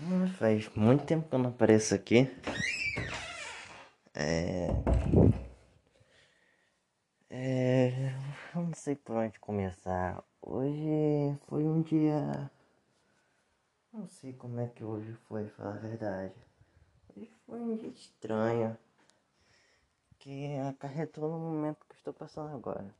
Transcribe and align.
Hum, 0.00 0.26
Faz 0.38 0.68
muito 0.74 1.04
tempo 1.04 1.28
que 1.28 1.34
eu 1.34 1.38
não 1.38 1.50
apareço 1.50 1.94
aqui. 1.94 2.28
É. 4.14 4.68
É. 7.30 8.12
Eu 8.54 8.62
não 8.62 8.74
sei 8.74 8.94
por 8.96 9.16
onde 9.16 9.38
começar. 9.40 10.22
Hoje 10.40 11.36
foi 11.48 11.64
um 11.64 11.82
dia. 11.82 12.50
Não 13.92 14.06
sei 14.08 14.32
como 14.32 14.60
é 14.60 14.68
que 14.68 14.84
hoje 14.84 15.12
foi, 15.28 15.48
falar 15.48 15.74
a 15.74 15.78
verdade. 15.78 16.34
Hoje 17.16 17.30
foi 17.46 17.60
um 17.60 17.76
dia 17.76 17.88
estranho. 17.90 18.76
Que 20.18 20.56
acarretou 20.58 21.28
no 21.28 21.38
momento 21.38 21.86
que 21.88 21.94
estou 21.94 22.12
passando 22.12 22.54
agora. 22.54 22.94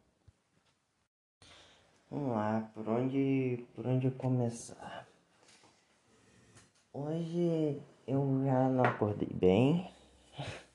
Vamos 2.10 2.30
lá, 2.30 2.70
por 2.74 2.88
onde. 2.88 3.66
por 3.74 3.86
onde 3.86 4.10
começar? 4.12 5.06
Hoje 7.00 7.80
eu 8.08 8.42
já 8.44 8.68
não 8.68 8.82
acordei 8.84 9.28
bem. 9.32 9.88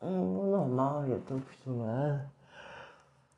Hum, 0.00 0.50
normal, 0.50 1.06
já 1.06 1.18
tô 1.20 1.36
acostumado. 1.36 2.28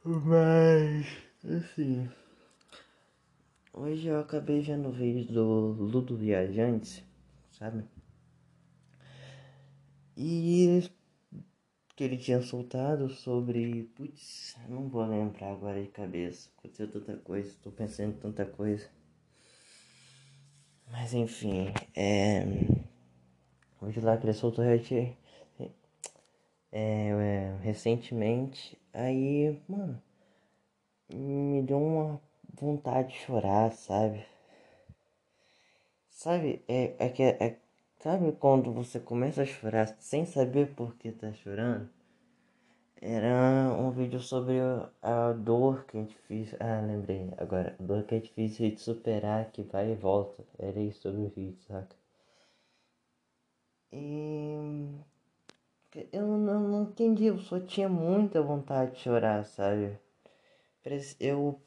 Mas, 0.02 1.06
assim. 1.44 2.08
Hoje 3.70 4.06
eu 4.06 4.18
acabei 4.20 4.62
vendo 4.62 4.88
o 4.88 4.92
vídeo 4.92 5.30
do 5.34 5.72
Ludo 5.72 6.16
Viajante, 6.16 7.04
sabe? 7.50 7.84
E 10.16 10.90
que 11.94 12.04
ele 12.04 12.16
tinha 12.16 12.40
soltado 12.40 13.10
sobre. 13.10 13.90
Putz, 13.94 14.56
não 14.70 14.88
vou 14.88 15.04
lembrar 15.04 15.52
agora 15.52 15.82
de 15.82 15.88
cabeça. 15.88 16.48
Aconteceu 16.56 16.90
tanta 16.90 17.16
coisa, 17.18 17.54
tô 17.62 17.70
pensando 17.70 18.14
em 18.14 18.18
tanta 18.20 18.46
coisa. 18.46 18.88
Mas 20.96 21.12
enfim, 21.12 21.72
é. 21.96 22.44
Hoje 23.82 24.00
lá 24.00 24.16
que 24.16 24.26
ele 24.26 24.32
soltou 24.32 24.64
é, 24.64 24.80
é, 26.70 27.56
recentemente. 27.62 28.78
Aí, 28.92 29.60
mano, 29.68 30.00
me 31.12 31.62
deu 31.62 31.78
uma 31.78 32.20
vontade 32.54 33.08
de 33.08 33.18
chorar, 33.18 33.72
sabe? 33.72 34.24
Sabe, 36.08 36.62
é, 36.68 36.94
é 36.96 37.08
que 37.08 37.24
é, 37.24 37.58
sabe 37.98 38.30
quando 38.30 38.72
você 38.72 39.00
começa 39.00 39.42
a 39.42 39.46
chorar 39.46 39.88
sem 39.98 40.24
saber 40.24 40.74
por 40.76 40.94
que 40.94 41.10
tá 41.10 41.32
chorando? 41.32 41.90
Era 43.00 43.72
um 43.78 43.90
vídeo 43.90 44.18
sobre 44.20 44.58
a 45.02 45.32
dor 45.32 45.84
que 45.84 45.98
gente 45.98 46.16
fez. 46.26 46.54
Ah, 46.60 46.80
lembrei 46.80 47.30
agora. 47.36 47.76
A 47.78 47.82
dor 47.82 48.04
que 48.04 48.16
gente 48.16 48.32
fez 48.32 48.56
de 48.56 48.76
superar, 48.80 49.50
que 49.52 49.62
vai 49.62 49.92
e 49.92 49.94
volta. 49.94 50.44
Era 50.58 50.80
isso 50.80 51.02
sobre 51.02 51.22
o 51.22 51.28
vídeo, 51.28 51.58
saca? 51.68 51.94
E. 53.92 54.56
Eu 56.12 56.26
não, 56.26 56.60
não 56.68 56.82
entendi, 56.84 57.26
eu 57.26 57.38
só 57.38 57.60
tinha 57.60 57.88
muita 57.88 58.42
vontade 58.42 58.92
de 58.92 58.98
chorar, 59.00 59.44
sabe? 59.44 59.98
Eu. 61.20 61.60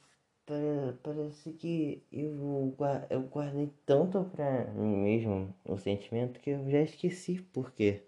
Parece 1.04 1.52
que 1.54 2.04
eu, 2.12 2.74
eu 3.10 3.22
guardei 3.24 3.70
tanto 3.86 4.24
pra 4.26 4.66
mim 4.74 4.96
mesmo 4.96 5.54
o 5.66 5.78
sentimento 5.78 6.40
que 6.40 6.52
eu 6.52 6.70
já 6.70 6.82
esqueci 6.82 7.42
por 7.54 7.72
quê. 7.74 8.02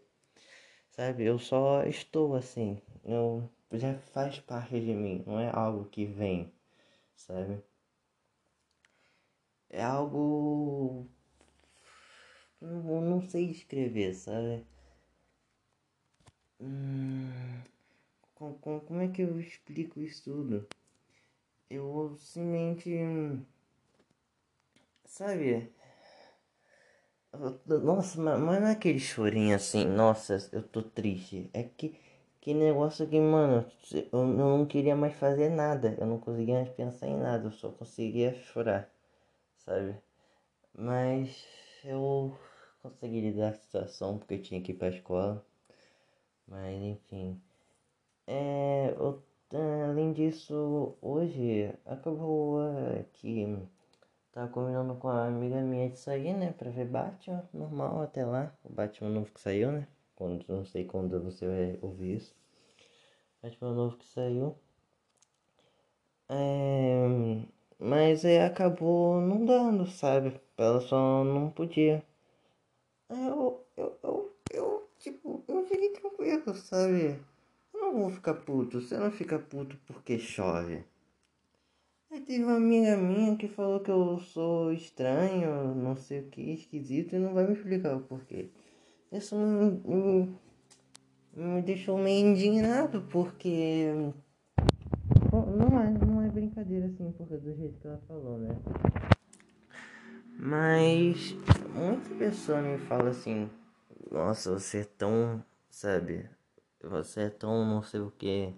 Sabe? 1.00 1.24
Eu 1.24 1.40
só 1.40 1.84
estou 1.86 2.36
assim 2.36 2.78
eu, 3.06 3.50
já 3.72 3.98
faz 4.14 4.38
parte 4.42 4.82
de 4.82 4.94
mim, 4.94 5.24
não 5.26 5.40
é 5.40 5.50
algo 5.50 5.86
que 5.86 6.06
vem, 6.06 6.52
sabe? 7.16 7.64
É 9.70 9.82
algo. 9.82 11.08
Eu 12.62 13.02
não 13.02 13.22
sei 13.22 13.50
escrever, 13.50 14.14
sabe? 14.14 14.66
Hum, 16.60 17.32
com, 18.36 18.54
com, 18.56 18.82
como 18.82 19.02
é 19.02 19.08
que 19.08 19.22
eu 19.22 19.40
explico 19.40 20.02
isso 20.02 20.26
tudo? 20.26 20.68
Eu 21.70 22.18
simplesmente. 22.20 23.46
Sabe? 25.06 25.72
Nossa, 27.84 28.20
mas 28.22 28.40
não 28.40 28.54
é 28.68 28.72
aquele 28.72 29.00
chorinho 29.00 29.56
assim, 29.56 29.86
nossa, 29.86 30.38
eu 30.52 30.62
tô 30.64 30.82
triste. 30.84 31.50
É 31.54 31.64
que 31.64 31.96
que 32.42 32.54
negócio 32.54 33.08
que, 33.08 33.20
mano, 33.20 33.66
eu 34.12 34.26
não 34.26 34.66
queria 34.66 34.96
mais 34.96 35.14
fazer 35.16 35.50
nada. 35.50 35.96
Eu 36.00 36.08
não 36.08 36.20
conseguia 36.20 36.56
mais 36.56 36.70
pensar 36.70 37.08
em 37.08 37.18
nada. 37.18 37.48
Eu 37.48 37.52
só 37.52 37.70
conseguia 37.72 38.34
chorar, 38.34 38.90
sabe? 39.66 39.96
Mas 40.74 41.46
eu 41.86 42.38
consegui 42.84 43.22
lidar 43.22 43.52
com 43.54 43.58
a 43.58 43.62
situação 43.62 44.18
porque 44.20 44.36
eu 44.36 44.42
tinha 44.44 44.62
que 44.62 44.72
ir 44.74 44.76
pra 44.76 44.90
escola. 44.90 45.46
Mas 46.48 46.82
enfim. 46.82 47.42
É, 48.28 48.94
eu, 48.98 49.24
além 49.90 50.14
disso, 50.14 50.98
hoje 51.02 51.74
acabou 51.86 52.60
que 53.14 53.46
tava 54.32 54.48
combinando 54.50 54.96
com 54.96 55.08
a 55.08 55.26
amiga 55.28 55.62
minha 55.62 55.90
de 55.90 55.98
sair, 55.98 56.34
né? 56.34 56.54
Pra 56.54 56.70
ver 56.70 56.86
Batman, 56.86 57.48
normal 57.54 58.02
até 58.02 58.26
lá. 58.26 58.54
O 58.64 58.72
Batman 58.72 59.10
novo 59.10 59.32
que 59.34 59.40
saiu, 59.42 59.72
né? 59.72 59.88
Quando, 60.16 60.46
não 60.48 60.66
sei 60.66 60.86
quando 60.86 61.22
você 61.24 61.48
vai 61.48 61.80
ouvir 61.82 62.18
isso. 62.18 62.36
Batman 63.42 63.74
novo 63.74 63.98
que 63.98 64.06
saiu. 64.06 64.56
É, 66.30 67.08
mas 67.80 68.24
aí 68.24 68.40
acabou 68.40 69.20
não 69.22 69.46
dando, 69.46 69.88
sabe? 69.88 70.40
Ela 70.58 70.80
só 70.82 71.24
não 71.24 71.50
podia. 71.50 72.04
Eu, 73.10 73.66
eu, 73.76 73.98
eu, 74.04 74.36
eu, 74.54 74.90
tipo, 75.00 75.44
eu 75.48 75.66
fiquei 75.66 75.90
tranquilo, 75.90 76.54
sabe? 76.56 77.20
Eu 77.74 77.80
não 77.80 77.94
vou 78.00 78.10
ficar 78.12 78.36
puto. 78.36 78.80
Você 78.82 78.98
não 78.98 79.12
fica 79.12 79.40
puto 79.40 79.76
porque 79.88 80.20
chove. 80.20 80.84
Aí 82.12 82.22
teve 82.22 82.44
uma 82.44 82.56
amiga 82.56 82.98
minha 82.98 83.38
que 83.38 83.48
falou 83.48 83.80
que 83.82 83.92
eu 83.92 84.18
sou 84.18 84.74
estranho, 84.74 85.76
não 85.76 85.96
sei 85.96 86.22
o 86.22 86.28
que, 86.30 86.42
esquisito, 86.42 87.16
e 87.16 87.20
não 87.20 87.36
vai 87.36 87.46
me 87.46 87.54
explicar 87.54 87.96
o 87.96 88.02
porquê. 88.02 88.50
Isso 89.12 89.36
me, 89.36 89.80
me, 89.86 90.36
me 91.36 91.62
deixou 91.62 92.00
meio 92.00 92.30
indignado, 92.30 93.04
porque. 93.12 93.94
Não 95.32 95.80
é, 95.80 95.90
não 96.04 96.22
é 96.24 96.30
brincadeira 96.30 96.88
assim, 96.88 97.12
porque 97.16 97.38
do 97.38 97.56
jeito 97.56 97.80
que 97.80 97.88
ela 97.88 98.02
falou, 98.08 98.40
né? 98.40 98.58
Mas 100.36 101.36
muita 101.76 102.10
pessoa 102.16 102.60
me 102.60 102.80
fala 102.80 103.12
assim, 103.12 103.48
nossa, 104.12 104.54
você 104.54 104.80
é 104.80 104.84
tão, 104.98 105.46
sabe, 105.70 106.28
você 106.82 107.22
é 107.22 107.30
tão 107.30 107.64
não 107.66 107.84
sei 107.84 108.00
o 108.00 108.10
que. 108.10 108.52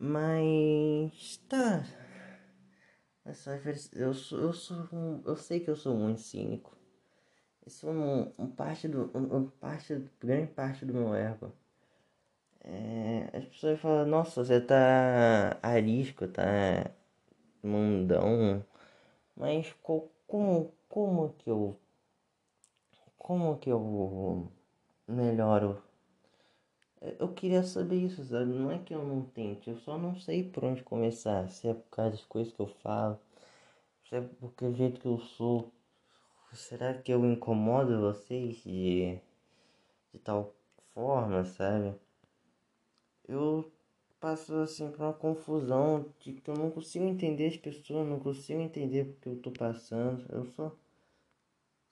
Mas 0.00 1.36
tá. 1.48 1.84
Eu 3.94 4.12
sou, 4.14 4.38
eu 4.38 4.52
sou, 4.52 4.88
eu 5.24 5.36
sei 5.36 5.60
que 5.60 5.70
eu 5.70 5.76
sou 5.76 5.94
muito 5.96 6.20
cínico. 6.20 6.76
Isso 7.66 7.86
é 7.88 7.90
um, 7.90 8.32
um 8.38 8.46
parte 8.50 8.88
do. 8.88 9.10
Um, 9.16 9.46
parte, 9.48 10.04
grande 10.20 10.48
parte 10.52 10.84
do 10.84 10.92
meu 10.92 11.14
ego. 11.14 11.52
É, 12.62 13.30
as 13.32 13.44
pessoas 13.44 13.80
falam, 13.80 14.06
nossa, 14.06 14.44
você 14.44 14.60
tá 14.60 15.58
arisco, 15.62 16.26
tá 16.28 16.90
mundão. 17.62 18.64
Mas 19.36 19.72
como, 19.82 20.72
como 20.88 21.34
que 21.38 21.50
eu. 21.50 21.78
Como 23.16 23.58
que 23.58 23.70
eu 23.70 24.50
melhoro? 25.06 25.82
Eu 27.18 27.32
queria 27.32 27.62
saber 27.62 27.96
isso, 27.96 28.22
sabe? 28.24 28.52
Não 28.52 28.70
é 28.70 28.78
que 28.78 28.94
eu 28.94 29.02
não 29.04 29.22
tente, 29.22 29.70
eu 29.70 29.76
só 29.78 29.96
não 29.98 30.14
sei 30.16 30.44
por 30.44 30.64
onde 30.64 30.82
começar. 30.82 31.48
Se 31.48 31.68
é 31.68 31.74
por 31.74 31.88
causa 31.90 32.10
das 32.12 32.24
coisas 32.24 32.52
que 32.52 32.60
eu 32.60 32.66
falo, 32.66 33.18
se 34.08 34.16
é 34.16 34.20
porque 34.20 34.64
o 34.64 34.74
jeito 34.74 35.00
que 35.00 35.06
eu 35.06 35.18
sou 35.18 35.72
será 36.52 36.94
que 36.94 37.12
eu 37.12 37.24
incomodo 37.24 38.00
vocês 38.00 38.56
de, 38.64 39.18
de 40.12 40.18
tal 40.18 40.54
forma, 40.94 41.44
sabe? 41.44 41.94
Eu 43.28 43.70
passo 44.20 44.54
assim 44.56 44.90
por 44.90 45.00
uma 45.02 45.12
confusão 45.14 46.06
de 46.20 46.34
que 46.34 46.50
eu 46.50 46.54
não 46.54 46.70
consigo 46.70 47.04
entender 47.04 47.46
as 47.46 47.56
pessoas, 47.56 48.06
não 48.06 48.20
consigo 48.20 48.60
entender 48.60 49.04
porque 49.06 49.28
eu 49.28 49.40
tô 49.40 49.50
passando. 49.50 50.26
Eu 50.30 50.44
só, 50.46 50.72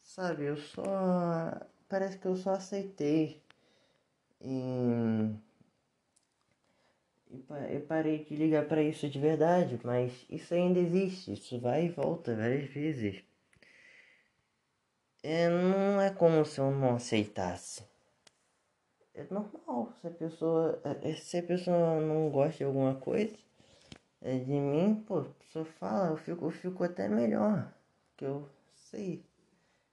sabe, 0.02 0.44
eu 0.44 0.56
só 0.56 0.82
parece 1.88 2.18
que 2.18 2.26
eu 2.26 2.36
só 2.36 2.50
aceitei 2.50 3.40
e 4.40 5.34
eu 7.70 7.80
parei 7.82 8.24
de 8.24 8.36
ligar 8.36 8.66
para 8.66 8.82
isso 8.82 9.08
de 9.08 9.18
verdade, 9.18 9.78
mas 9.84 10.12
isso 10.30 10.54
ainda 10.54 10.78
existe, 10.78 11.32
isso 11.32 11.58
vai 11.60 11.86
e 11.86 11.90
volta 11.90 12.34
várias 12.34 12.70
vezes 12.70 13.22
é, 15.22 15.48
não 15.48 16.00
é 16.00 16.10
como 16.10 16.44
se 16.44 16.60
eu 16.60 16.70
não 16.70 16.96
aceitasse. 16.96 17.84
É 19.14 19.24
normal, 19.30 19.92
se 20.00 20.06
a 20.06 20.10
pessoa, 20.10 20.80
é, 21.02 21.12
se 21.14 21.38
a 21.38 21.42
pessoa 21.42 22.00
não 22.00 22.30
gosta 22.30 22.58
de 22.58 22.64
alguma 22.64 22.94
coisa 22.94 23.36
é 24.20 24.38
de 24.38 24.52
mim, 24.52 25.04
pô, 25.06 25.24
pessoa 25.24 25.64
fala, 25.64 26.08
eu 26.08 26.16
fico, 26.16 26.44
eu 26.46 26.50
fico 26.50 26.84
até 26.84 27.08
melhor, 27.08 27.72
que 28.16 28.24
eu 28.24 28.48
sei, 28.90 29.24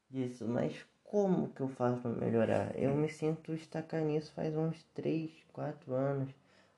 disso, 0.10 0.48
mas 0.48 0.86
como 1.06 1.50
que 1.50 1.62
eu 1.62 1.70
faço 1.70 2.02
para 2.02 2.12
melhorar? 2.12 2.78
Eu 2.78 2.94
me 2.96 3.10
sinto 3.10 3.54
estacar 3.54 4.02
nisso 4.02 4.34
faz 4.34 4.56
uns 4.56 4.84
3, 4.94 5.32
4 5.54 5.94
anos. 5.94 6.30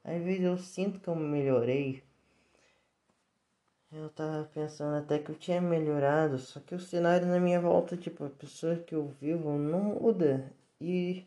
Às 0.03 0.21
vezes 0.21 0.44
eu 0.44 0.57
sinto 0.57 1.00
que 1.00 1.07
eu 1.07 1.15
melhorei. 1.15 2.03
Eu 3.91 4.09
tava 4.09 4.44
pensando 4.53 4.97
até 4.97 5.18
que 5.18 5.31
eu 5.31 5.35
tinha 5.35 5.62
melhorado, 5.62 6.38
só 6.38 6.59
que 6.59 6.75
o 6.75 6.79
cenário 6.79 7.25
na 7.25 7.39
minha 7.39 7.59
volta, 7.59 7.95
tipo, 7.95 8.25
a 8.25 8.29
pessoa 8.29 8.75
que 8.75 8.94
eu 8.94 9.07
vivo 9.19 9.57
não 9.57 9.79
muda. 9.79 10.51
E 10.80 11.25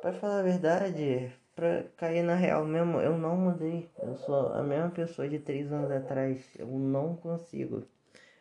para 0.00 0.12
falar 0.12 0.40
a 0.40 0.42
verdade, 0.42 1.32
pra 1.54 1.82
cair 1.96 2.22
na 2.22 2.34
real 2.34 2.64
mesmo, 2.64 3.00
eu 3.00 3.18
não 3.18 3.36
mudei. 3.36 3.90
Eu 4.02 4.16
sou 4.16 4.52
a 4.52 4.62
mesma 4.62 4.90
pessoa 4.90 5.28
de 5.28 5.38
três 5.38 5.72
anos 5.72 5.90
atrás. 5.90 6.44
Eu 6.56 6.68
não 6.68 7.16
consigo. 7.16 7.84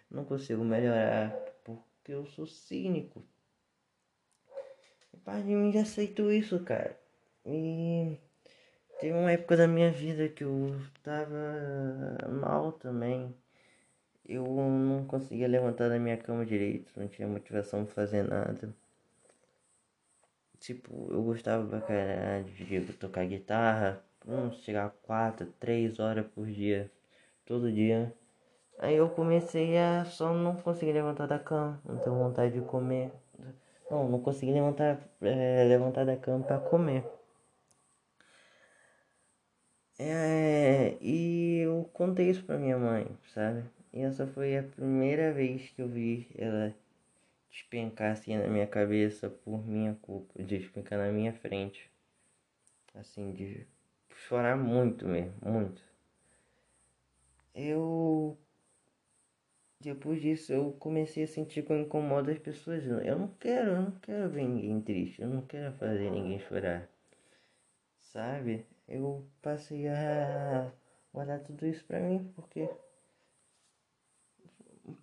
Não 0.09 0.23
consigo 0.23 0.63
melhorar 0.63 1.35
porque 1.63 2.13
eu 2.13 2.25
sou 2.27 2.45
cínico. 2.45 3.23
E 5.13 5.17
parte 5.17 5.45
de 5.47 5.55
mim 5.55 5.71
já 5.71 5.81
aceitou 5.81 6.31
isso, 6.31 6.59
cara. 6.63 6.97
E 7.45 8.17
Teve 9.01 9.17
uma 9.17 9.31
época 9.31 9.57
da 9.57 9.67
minha 9.67 9.91
vida 9.91 10.29
que 10.29 10.43
eu 10.43 10.79
tava 11.01 11.35
mal 12.29 12.71
também. 12.73 13.35
Eu 14.23 14.43
não 14.45 15.05
conseguia 15.07 15.47
levantar 15.47 15.89
da 15.89 15.97
minha 15.97 16.17
cama 16.17 16.45
direito, 16.45 16.93
não 16.95 17.07
tinha 17.07 17.27
motivação 17.27 17.83
pra 17.83 17.95
fazer 17.95 18.21
nada. 18.21 18.71
Tipo, 20.59 21.07
eu 21.11 21.23
gostava 21.23 21.67
pra 21.67 21.81
caralho 21.81 22.45
de 22.45 22.93
tocar 22.93 23.25
guitarra, 23.25 24.03
vamos 24.23 24.57
chegar 24.57 24.85
a 24.85 24.89
4, 24.91 25.47
3 25.59 25.99
horas 25.99 26.27
por 26.27 26.45
dia, 26.45 26.91
todo 27.43 27.71
dia. 27.71 28.13
Aí 28.77 28.97
eu 28.97 29.09
comecei 29.09 29.79
a 29.79 30.05
só 30.05 30.31
não 30.31 30.57
conseguir 30.57 30.93
levantar 30.93 31.25
da 31.25 31.39
cama, 31.39 31.81
não 31.83 31.97
ter 31.97 32.11
vontade 32.11 32.53
de 32.53 32.61
comer. 32.61 33.11
Não, 33.91 34.07
não 34.07 34.21
consegui 34.21 34.53
levantar, 34.53 35.05
é, 35.21 35.65
levantar 35.65 36.05
da 36.05 36.15
cama 36.15 36.45
pra 36.45 36.57
comer. 36.57 37.03
É, 39.99 40.97
e 41.01 41.59
eu 41.65 41.89
contei 41.93 42.29
isso 42.29 42.43
pra 42.45 42.57
minha 42.57 42.77
mãe, 42.77 43.05
sabe? 43.33 43.65
E 43.91 43.99
essa 43.99 44.25
foi 44.25 44.57
a 44.57 44.63
primeira 44.63 45.33
vez 45.33 45.69
que 45.71 45.81
eu 45.81 45.89
vi 45.89 46.25
ela 46.37 46.73
despencar 47.49 48.13
assim 48.13 48.37
na 48.37 48.47
minha 48.47 48.65
cabeça 48.65 49.29
por 49.29 49.67
minha 49.67 49.93
culpa, 50.01 50.41
despencar 50.41 50.97
na 50.97 51.11
minha 51.11 51.33
frente. 51.33 51.91
Assim, 52.95 53.33
de 53.33 53.67
chorar 54.09 54.55
muito 54.55 55.05
mesmo, 55.05 55.33
muito. 55.43 55.81
Eu. 57.53 58.37
Depois 59.81 60.21
disso 60.21 60.53
eu 60.53 60.73
comecei 60.79 61.23
a 61.23 61.27
sentir 61.27 61.63
que 61.63 61.71
eu 61.71 61.81
incomodo 61.81 62.31
as 62.31 62.39
pessoas. 62.39 62.85
Eu 62.85 63.19
não 63.19 63.27
quero, 63.39 63.71
eu 63.71 63.81
não 63.81 63.91
quero 63.99 64.29
ver 64.29 64.47
ninguém 64.47 64.81
triste, 64.81 65.21
eu 65.21 65.27
não 65.27 65.41
quero 65.41 65.73
fazer 65.73 66.11
ninguém 66.11 66.39
chorar. 66.39 66.87
Sabe? 67.99 68.65
eu 68.91 69.25
passei 69.41 69.87
a 69.87 70.69
guardar 71.13 71.39
tudo 71.39 71.65
isso 71.65 71.83
pra 71.85 71.99
mim 71.99 72.29
porque 72.35 72.69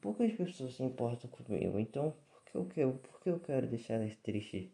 poucas 0.00 0.30
pessoas 0.32 0.74
se 0.74 0.82
importam 0.82 1.30
comigo, 1.30 1.78
então 1.78 2.14
por 2.30 2.44
que 2.44 2.56
eu 2.56 2.66
quero, 2.66 2.92
por 2.98 3.20
que 3.20 3.30
eu 3.30 3.40
quero 3.40 3.66
deixar 3.66 3.94
elas 3.94 4.14
tristes? 4.16 4.68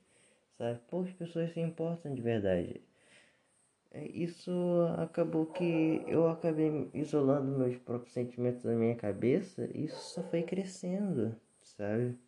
Sabe? 0.59 0.81
Poucas 0.89 1.13
pessoas 1.13 1.53
se 1.53 1.61
importam 1.61 2.13
de 2.15 2.23
verdade. 2.23 2.81
É, 3.95 4.09
isso 4.09 4.51
acabou 4.99 5.47
que 5.47 6.03
eu 6.09 6.29
acabei 6.29 6.91
isolando 6.93 7.57
meus 7.57 7.77
próprios 7.77 8.13
sentimentos 8.13 8.65
da 8.65 8.73
minha 8.73 8.97
cabeça 8.97 9.71
e 9.73 9.85
isso 9.85 10.15
só 10.15 10.23
foi 10.25 10.43
crescendo, 10.43 11.37
sabe? 11.63 12.19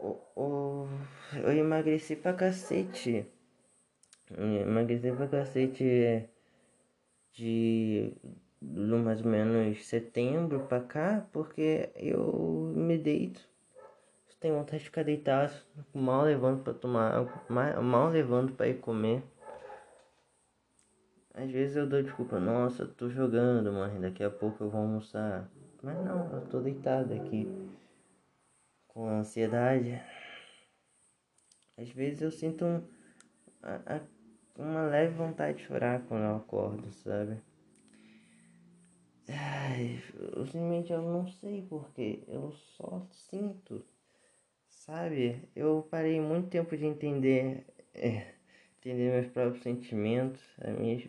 Eu 0.00 1.52
emagreci 1.52 2.16
pra 2.16 2.32
cacete 2.32 3.24
emagreci 4.36 5.12
pra 5.12 5.28
cacete 5.28 6.28
de 7.32 8.12
do 8.60 8.98
mais 8.98 9.24
ou 9.24 9.30
menos 9.30 9.86
setembro 9.86 10.66
pra 10.66 10.80
cá, 10.80 11.26
porque 11.32 11.90
eu 11.94 12.72
me 12.74 12.98
deito. 12.98 13.48
Tenho 14.38 14.56
vontade 14.56 14.78
de 14.78 14.84
ficar 14.86 15.02
deitado, 15.02 15.52
mal 15.94 16.22
levando 16.24 16.62
pra 16.62 16.72
tomar 16.72 17.12
água, 17.14 17.80
mal 17.82 18.08
levando 18.08 18.52
pra 18.52 18.68
ir 18.68 18.78
comer. 18.80 19.22
Às 21.34 21.50
vezes 21.50 21.76
eu 21.76 21.86
dou 21.86 22.02
desculpa, 22.02 22.40
nossa, 22.40 22.86
tô 22.86 23.08
jogando, 23.08 23.72
mãe, 23.72 24.00
daqui 24.00 24.22
a 24.22 24.30
pouco 24.30 24.64
eu 24.64 24.70
vou 24.70 24.80
almoçar. 24.80 25.48
Mas 25.82 25.96
não, 26.04 26.30
eu 26.32 26.46
tô 26.48 26.60
deitado 26.60 27.14
aqui 27.14 27.48
com 28.88 29.08
ansiedade. 29.08 30.00
Às 31.78 31.88
vezes 31.90 32.20
eu 32.20 32.30
sinto 32.30 32.64
um, 32.64 32.82
a, 33.62 33.96
a 33.96 34.00
uma 34.58 34.82
leve 34.82 35.14
vontade 35.14 35.58
de 35.58 35.64
chorar 35.64 36.02
quando 36.06 36.24
eu 36.24 36.36
acordo, 36.36 36.92
sabe? 36.92 37.40
Ai, 39.28 40.02
eu 40.36 40.44
simplesmente 40.44 40.92
eu 40.92 41.00
não 41.00 41.26
sei 41.26 41.62
porquê, 41.62 42.24
eu 42.26 42.52
só 42.52 43.06
sinto, 43.12 43.84
sabe? 44.68 45.48
Eu 45.54 45.86
parei 45.90 46.20
muito 46.20 46.50
tempo 46.50 46.76
de 46.76 46.84
entender, 46.84 47.64
é, 47.94 48.34
entender 48.80 49.12
meus 49.12 49.28
próprios 49.28 49.62
sentimentos, 49.62 50.42
as 50.58 50.78
minhas, 50.78 51.08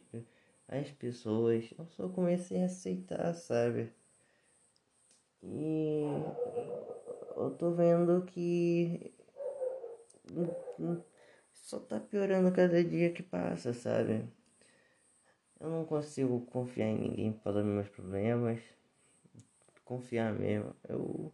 as 0.67 0.91
pessoas, 0.91 1.73
eu 1.77 1.85
só 1.87 2.09
comecei 2.09 2.61
a 2.61 2.65
aceitar, 2.65 3.33
sabe? 3.33 3.91
E 5.41 6.03
eu 7.35 7.51
tô 7.51 7.71
vendo 7.71 8.23
que 8.25 9.13
só 11.51 11.79
tá 11.79 11.99
piorando 11.99 12.51
cada 12.51 12.83
dia 12.83 13.11
que 13.11 13.23
passa, 13.23 13.73
sabe? 13.73 14.27
Eu 15.59 15.69
não 15.69 15.85
consigo 15.85 16.41
confiar 16.47 16.87
em 16.87 16.97
ninguém 16.97 17.31
para 17.31 17.63
meus 17.63 17.87
problemas. 17.87 18.59
Confiar 19.85 20.33
mesmo. 20.33 20.75
Eu. 20.89 21.31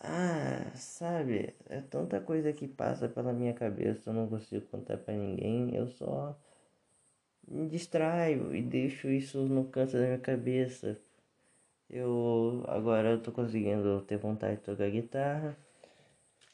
Ah, 0.00 0.70
sabe? 0.74 1.54
É 1.68 1.80
tanta 1.80 2.20
coisa 2.20 2.52
que 2.52 2.68
passa 2.68 3.08
pela 3.08 3.32
minha 3.32 3.52
cabeça, 3.54 4.10
eu 4.10 4.14
não 4.14 4.28
consigo 4.28 4.66
contar 4.66 4.96
para 4.98 5.14
ninguém. 5.14 5.74
Eu 5.74 5.88
só 5.88 6.36
me 7.46 7.68
distraio 7.68 8.54
e 8.54 8.62
deixo 8.62 9.08
isso 9.08 9.42
no 9.46 9.64
canto 9.68 9.92
da 9.92 10.00
minha 10.00 10.18
cabeça. 10.18 10.98
Eu 11.90 12.64
agora 12.68 13.10
eu 13.12 13.22
tô 13.22 13.32
conseguindo 13.32 14.02
ter 14.02 14.18
vontade 14.18 14.56
de 14.56 14.62
tocar 14.62 14.90
guitarra. 14.90 15.56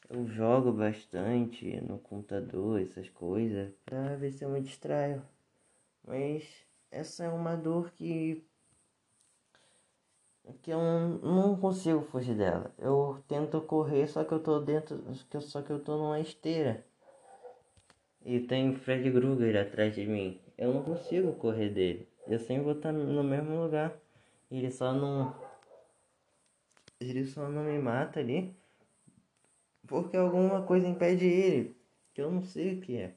Eu 0.09 0.27
jogo 0.27 0.71
bastante 0.71 1.79
no 1.81 1.99
computador, 1.99 2.81
essas 2.81 3.09
coisas, 3.09 3.71
pra 3.85 4.15
ver 4.15 4.31
se 4.31 4.43
eu 4.45 4.49
me 4.49 4.61
distraio. 4.61 5.21
Mas 6.07 6.43
essa 6.91 7.25
é 7.25 7.29
uma 7.29 7.55
dor 7.55 7.91
que 7.91 8.45
que 10.61 10.71
eu 10.71 10.79
não 10.79 11.55
consigo 11.57 12.01
fugir 12.01 12.35
dela. 12.35 12.73
Eu 12.77 13.23
tento 13.27 13.61
correr, 13.61 14.07
só 14.07 14.23
que 14.23 14.31
eu 14.31 14.39
tô 14.39 14.59
dentro, 14.59 15.03
só 15.41 15.61
que 15.61 15.71
eu 15.71 15.79
tô 15.79 15.97
numa 15.97 16.19
esteira. 16.19 16.85
E 18.23 18.39
tem 18.39 18.75
Fred 18.75 19.11
Krueger 19.11 19.67
atrás 19.67 19.93
de 19.93 20.05
mim. 20.05 20.39
Eu 20.57 20.73
não 20.73 20.83
consigo 20.83 21.33
correr 21.33 21.69
dele. 21.69 22.07
Eu 22.27 22.39
sempre 22.39 22.63
vou 22.63 22.73
estar 22.73 22.91
no 22.91 23.23
mesmo 23.23 23.61
lugar. 23.61 23.95
Ele 24.49 24.71
só 24.71 24.93
não 24.93 25.35
ele 26.99 27.25
só 27.25 27.49
não 27.49 27.63
me 27.63 27.77
mata 27.77 28.19
ali 28.19 28.55
porque 29.87 30.17
alguma 30.17 30.63
coisa 30.63 30.87
impede 30.87 31.25
ele, 31.25 31.75
que 32.13 32.21
eu 32.21 32.31
não 32.31 32.41
sei 32.43 32.75
o 32.75 32.81
que 32.81 32.97
é. 32.97 33.13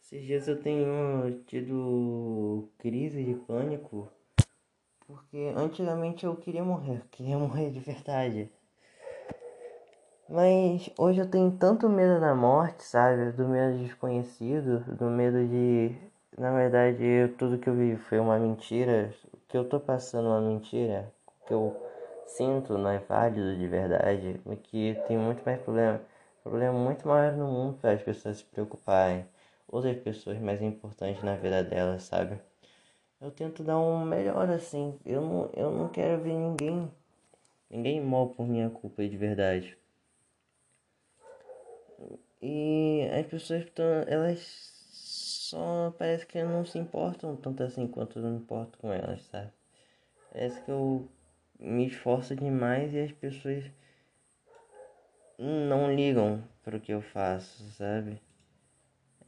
Esses 0.00 0.24
dias 0.24 0.48
eu 0.48 0.60
tenho 0.60 1.42
tido 1.46 2.68
crise 2.78 3.22
de 3.24 3.34
pânico, 3.34 4.08
porque 5.10 5.52
antigamente 5.56 6.24
eu 6.24 6.36
queria 6.36 6.64
morrer, 6.64 7.02
queria 7.10 7.36
morrer 7.38 7.70
de 7.70 7.80
verdade. 7.80 8.50
Mas 10.28 10.88
hoje 10.96 11.20
eu 11.20 11.28
tenho 11.28 11.50
tanto 11.50 11.88
medo 11.88 12.20
da 12.20 12.34
morte, 12.34 12.84
sabe? 12.84 13.32
Do 13.32 13.48
medo 13.48 13.78
desconhecido, 13.78 14.78
do 14.96 15.06
medo 15.06 15.44
de. 15.46 15.92
Na 16.38 16.52
verdade, 16.52 17.34
tudo 17.36 17.58
que 17.58 17.68
eu 17.68 17.74
vi 17.74 17.96
foi 17.96 18.20
uma 18.20 18.38
mentira. 18.38 19.12
O 19.34 19.38
que 19.48 19.56
eu 19.56 19.68
tô 19.68 19.80
passando 19.80 20.28
é 20.28 20.30
uma 20.30 20.40
mentira. 20.40 21.12
Que 21.46 21.52
eu 21.52 21.76
sinto 22.26 22.78
não 22.78 22.90
é 22.90 22.98
válido 22.98 23.56
de 23.56 23.66
verdade, 23.66 24.40
que 24.62 24.96
tem 25.08 25.18
muito 25.18 25.42
mais 25.44 25.60
problema, 25.60 26.00
problema 26.44 26.78
muito 26.78 27.08
maior 27.08 27.32
no 27.32 27.46
mundo 27.46 27.78
para 27.78 27.92
as 27.92 28.02
pessoas 28.02 28.38
se 28.38 28.44
preocuparem, 28.44 29.26
outras 29.66 29.96
pessoas 29.98 30.38
mais 30.38 30.62
importantes 30.62 31.22
na 31.24 31.34
vida 31.34 31.64
delas, 31.64 32.04
sabe? 32.04 32.38
Eu 33.20 33.30
tento 33.30 33.62
dar 33.62 33.78
um 33.78 34.02
melhor 34.04 34.48
assim, 34.48 34.98
eu 35.04 35.20
não, 35.20 35.50
eu 35.54 35.70
não 35.70 35.88
quero 35.88 36.22
ver 36.22 36.32
ninguém, 36.32 36.90
ninguém 37.68 38.00
mal 38.00 38.30
por 38.30 38.48
minha 38.48 38.70
culpa 38.70 39.06
de 39.06 39.14
verdade. 39.14 39.76
E 42.40 43.06
as 43.12 43.26
pessoas 43.26 43.64
estão, 43.64 43.84
elas 44.06 44.40
só 45.50 45.92
parece 45.98 46.26
que 46.26 46.42
não 46.42 46.64
se 46.64 46.78
importam 46.78 47.36
tanto 47.36 47.62
assim 47.62 47.86
quanto 47.86 48.18
eu 48.18 48.24
me 48.24 48.38
importo 48.38 48.78
com 48.78 48.90
elas, 48.90 49.22
sabe? 49.24 49.50
Parece 50.32 50.62
que 50.62 50.70
eu 50.70 51.06
me 51.58 51.86
esforço 51.86 52.34
demais 52.34 52.94
e 52.94 53.00
as 53.00 53.12
pessoas 53.12 53.64
não 55.38 55.92
ligam 55.92 56.42
pro 56.62 56.80
que 56.80 56.92
eu 56.92 57.02
faço, 57.02 57.62
sabe? 57.72 58.18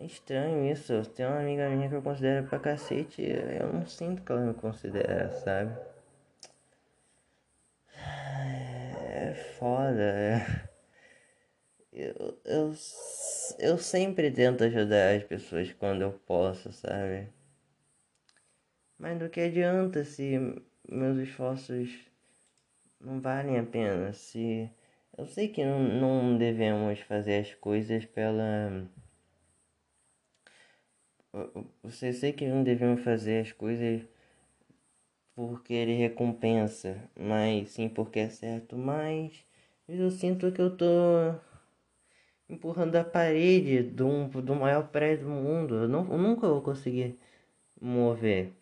É 0.03 0.07
estranho 0.07 0.71
isso. 0.73 1.05
Tem 1.11 1.25
uma 1.25 1.39
amiga 1.39 1.69
minha 1.69 1.89
que 1.89 1.95
eu 1.95 2.03
considero 2.03 2.49
pra 2.49 2.59
cacete. 2.59 3.23
Eu 3.23 3.73
não 3.73 3.87
sinto 3.87 4.23
que 4.23 4.33
ela 4.33 4.41
me 4.41 4.55
considera, 4.55 5.31
sabe? 5.33 5.73
É 7.95 9.35
foda. 9.59 10.03
É... 10.03 10.69
Eu, 11.93 12.41
eu, 12.45 12.73
eu 13.59 13.79
sempre 13.79 14.31
tento 14.33 14.65
ajudar 14.65 15.15
as 15.15 15.23
pessoas 15.23 15.73
quando 15.75 16.03
eu 16.03 16.13
posso, 16.27 16.73
sabe? 16.73 17.29
Mas 18.99 19.19
do 19.19 19.29
que 19.29 19.41
adianta 19.41 20.03
se 20.05 20.37
meus 20.89 21.19
esforços 21.19 21.91
não 23.01 23.21
valem 23.21 23.59
a 23.59 23.63
pena? 23.63 24.13
Se 24.13 24.69
eu 25.17 25.27
sei 25.27 25.49
que 25.49 25.65
não, 25.65 25.79
não 25.81 26.39
devemos 26.39 26.99
fazer 27.01 27.41
as 27.41 27.55
coisas 27.55 28.05
pela. 28.07 28.89
Você 31.83 32.13
sei 32.13 32.33
que 32.33 32.47
não 32.47 32.63
devemos 32.63 33.03
fazer 33.03 33.41
as 33.41 33.53
coisas 33.53 34.03
por 35.35 35.63
querer 35.63 35.97
recompensa, 35.97 37.09
mas 37.19 37.71
sim 37.71 37.89
porque 37.89 38.21
é 38.21 38.29
certo. 38.29 38.77
Mas 38.77 39.45
eu 39.89 40.11
sinto 40.11 40.53
que 40.53 40.61
eu 40.61 40.77
tô 40.77 40.87
empurrando 42.49 42.97
a 42.97 43.05
parede 43.05 43.83
do, 43.83 44.29
do 44.43 44.55
maior 44.55 44.89
prédio 44.89 45.27
do 45.27 45.31
mundo. 45.31 45.75
Eu, 45.77 45.89
não, 45.89 46.13
eu 46.13 46.19
nunca 46.19 46.47
vou 46.49 46.61
conseguir 46.61 47.19
mover. 47.81 48.53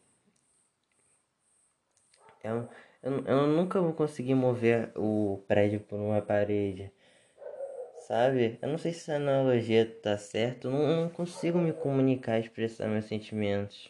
Eu, 2.42 2.68
eu, 3.02 3.24
eu 3.26 3.46
nunca 3.48 3.80
vou 3.80 3.92
conseguir 3.92 4.34
mover 4.34 4.92
o 4.96 5.42
prédio 5.48 5.80
por 5.80 5.98
uma 5.98 6.22
parede 6.22 6.90
sabe? 8.10 8.58
Eu 8.60 8.68
não 8.68 8.76
sei 8.78 8.92
se 8.92 9.02
essa 9.02 9.14
analogia 9.16 9.86
tá 9.86 10.18
certa, 10.18 10.66
eu 10.66 10.72
não, 10.72 11.08
consigo 11.10 11.58
me 11.58 11.72
comunicar, 11.72 12.40
expressar 12.40 12.88
meus 12.88 13.04
sentimentos. 13.04 13.88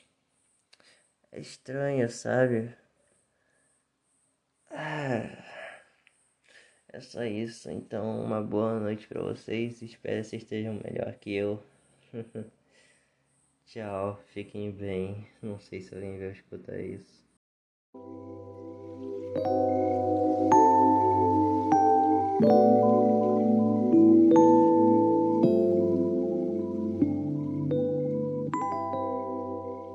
É 1.32 1.40
estranho, 1.40 2.08
sabe? 2.10 2.74
Ah, 4.70 5.42
é 6.92 7.00
só 7.00 7.24
isso. 7.24 7.70
Então, 7.70 8.22
uma 8.22 8.42
boa 8.42 8.78
noite 8.78 9.06
para 9.08 9.22
vocês. 9.22 9.80
Espero 9.80 10.22
que 10.22 10.28
vocês 10.28 10.42
estejam 10.42 10.74
melhor 10.74 11.14
que 11.14 11.32
eu. 11.34 11.62
Tchau, 13.66 14.20
fiquem 14.34 14.70
bem. 14.70 15.26
Não 15.42 15.58
sei 15.58 15.80
se 15.80 15.94
alguém 15.94 16.18
vai 16.18 16.32
escutar 16.32 16.78
isso. 16.78 17.24